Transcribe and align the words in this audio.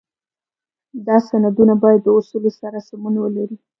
دا 1.07 1.17
سندونه 1.29 1.73
باید 1.83 2.01
د 2.03 2.07
اصولو 2.19 2.51
سره 2.59 2.77
سمون 2.87 3.15
ولري. 3.19 3.57